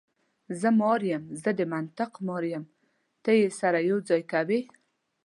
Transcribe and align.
زه 0.59 0.69
مار 0.79 1.01
یم، 1.11 1.23
زه 1.41 1.49
د 1.59 1.61
منطق 1.73 2.11
مار 2.27 2.43
یم، 2.53 2.63
ته 3.23 3.31
یې 3.39 3.47
سره 3.59 3.77
یو 3.89 3.97
ځای 4.09 4.21
کوې. 4.31 4.59